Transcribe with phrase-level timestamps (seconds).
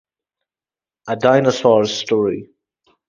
[1.09, 2.49] A Dinosaur's Story.